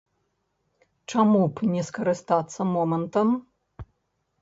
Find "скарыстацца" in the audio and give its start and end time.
1.91-2.61